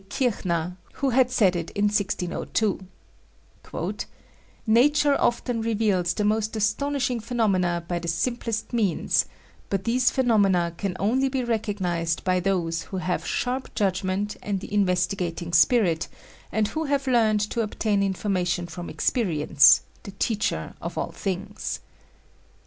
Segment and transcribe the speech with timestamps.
[0.09, 2.79] Kirchner, who had said it in 1602:
[4.65, 9.25] "Nature often reveals the most astonishing phenomena by the simplest means,
[9.69, 14.73] but these phenomena can only be recognized by those who have sharp judgment and the
[14.73, 16.07] investigating spirit,
[16.51, 21.79] and who have learned to obtain information from experience, the teacher of all things."